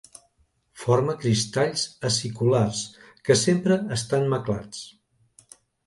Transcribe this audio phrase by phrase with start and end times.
[0.83, 2.83] Forma cristalls aciculars,
[3.29, 4.85] que sempre estan maclats.